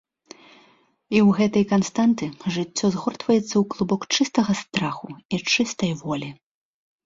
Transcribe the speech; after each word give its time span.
І 0.29 1.17
ў 1.27 1.35
гэтай 1.39 1.65
канстанты 1.73 2.25
жыццё 2.57 2.85
згортваецца 2.97 3.37
ў 3.57 3.63
клубок 3.77 4.01
чыстага 4.15 4.51
страху 4.65 5.07
і 5.19 5.35
чыстай 5.57 5.91
волі. 6.05 6.29